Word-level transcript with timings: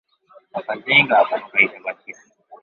Akazinga 0.59 1.13
ako 1.21 1.33
bakayita 1.41 1.77
batya? 1.85 2.15